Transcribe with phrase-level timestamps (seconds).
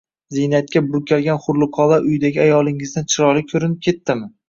[0.37, 4.31] ziynatga burkangan hurliqolar uydagi ayolingizdan chiroyli ko‘rinib ketdimi?